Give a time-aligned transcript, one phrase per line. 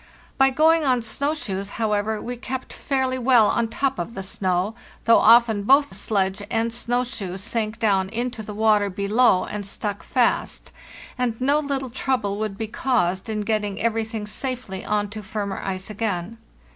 [0.39, 4.23] By going on snow shoes, however, we kept fairly well on the top of the
[4.23, 4.73] snow,
[5.05, 8.41] though often both sledge and snow shoes sank down into.
[8.41, 10.71] the water below and stuck fast,
[11.19, 15.91] and no little trouble would be caused in getting everything safely on to firmer ice
[15.91, 16.39] again.